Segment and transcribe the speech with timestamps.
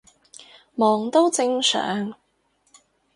[0.73, 2.15] 忙都正常